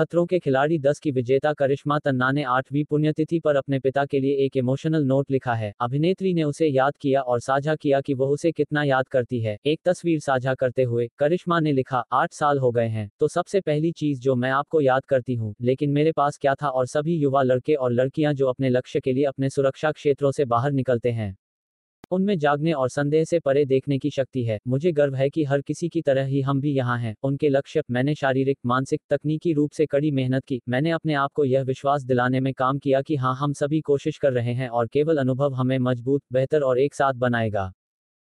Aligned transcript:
खतरों 0.00 0.24
के 0.26 0.38
खिलाड़ी 0.38 0.78
दस 0.78 0.98
की 0.98 1.10
विजेता 1.10 1.52
करिश्मा 1.52 1.98
तन्ना 1.98 2.30
ने 2.32 2.42
आठवीं 2.44 2.84
पुण्यतिथि 2.84 3.38
पर 3.40 3.56
अपने 3.56 3.78
पिता 3.78 4.04
के 4.04 4.20
लिए 4.20 4.36
एक 4.44 4.56
इमोशनल 4.56 5.04
नोट 5.04 5.30
लिखा 5.30 5.54
है। 5.54 5.72
अभिनेत्री 5.80 6.32
ने 6.34 6.44
उसे 6.44 6.66
याद 6.66 6.96
किया 6.96 7.20
और 7.22 7.40
साझा 7.40 7.74
किया 7.74 8.00
कि 8.00 8.14
वह 8.14 8.28
उसे 8.28 8.52
कितना 8.52 8.82
याद 8.84 9.08
करती 9.08 9.40
है। 9.40 9.56
एक 9.66 9.80
तस्वीर 9.84 10.20
साझा 10.20 10.54
करते 10.54 10.82
हुए, 10.82 11.08
करिश्मा 11.18 11.58
ने 11.60 11.72
लिखा, 11.72 12.02
आठ 12.12 12.32
साल 12.32 12.58
हो 12.58 12.70
गए 12.70 12.86
हैं 12.88 13.08
तो 13.20 13.28
सबसे 13.28 13.60
पहली 13.60 13.92
चीज़ 13.92 14.20
जो 14.20 14.34
मैं 14.36 14.50
आपको 14.50 14.80
याद 14.80 15.04
करती 15.04 15.34
हूँ, 15.34 15.54
लेकिन 15.60 15.90
मेरे 15.90 16.12
पास 16.12 16.38
क्या 16.38 16.54
था 16.54 16.68
और 16.68 16.86
सभी 16.86 17.16
युवा 17.16 17.42
लड़के 17.42 17.74
और 17.74 17.92
लड़कियाँ 17.92 18.34
जो 18.34 18.46
अपने 18.46 18.68
लक्ष्य 18.68 19.00
के 19.00 19.12
लिए 19.12 19.24
अपने 19.24 19.50
सुरक्षा 19.50 19.92
क्षेत्रों 19.92 20.30
से 20.30 20.44
बाहर 20.46 20.72
निकलते 20.72 21.10
हैं? 21.10 21.36
उनमें 22.10 22.38
जागने 22.38 22.72
और 22.72 22.88
संदेह 22.88 23.24
से 23.24 23.38
परे 23.38 23.64
देखने 23.64 23.98
की 23.98 24.10
शक्ति 24.10 24.44
है। 24.44 24.58
मुझे 24.68 24.92
गर्व 24.92 25.14
है 25.14 25.28
कि 25.30 25.44
हर 25.44 25.60
किसी 25.60 25.88
की 25.88 26.02
तरह 26.02 26.24
ही 26.24 26.40
हम 26.40 26.60
भी 26.60 26.72
यहाँ 26.72 26.98
हैं। 26.98 27.14
उनके 27.22 27.48
लक्ष्य, 27.48 27.82
मैंने 27.90 28.14
शारीरिक, 28.14 28.58
मानसिक, 28.66 29.00
तकनीकी 29.10 29.52
रूप 29.52 29.70
से 29.70 29.86
कड़ी 29.86 30.10
मेहनत 30.10 30.44
की। 30.44 30.60
मैंने 30.68 30.90
अपने 30.90 31.14
आप 31.14 31.32
को 31.34 31.44
यह 31.44 31.62
विश्वास 31.62 32.02
दिलाने 32.02 32.40
में 32.40 32.52
काम 32.54 32.78
किया 32.78 33.02
कि 33.02 33.16
हाँ 33.16 33.34
हम 33.36 33.52
सभी 33.52 33.80
कोशिश 33.80 34.18
कर 34.18 34.32
रहे 34.32 34.54
हैं 34.54 34.68
और 34.68 34.86
केवल 34.86 35.16
अनुभव 35.16 35.54
हमें 35.54 35.78
मज़बूत, 35.78 36.22
बेहतर 36.32 36.60
और 36.60 36.78
एक 36.78 36.94
साथ 36.94 37.14
बनाएगा। 37.14 37.72